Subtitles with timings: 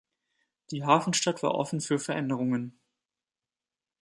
[0.71, 2.79] Die Hafenstadt war offen für Veränderungen.